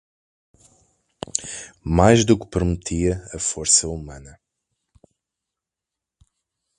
Mais 1.95 2.19
do 2.27 2.35
que 2.39 2.47
prometia 2.53 3.13
a 3.35 3.37
força 3.49 3.85
humana 3.95 4.33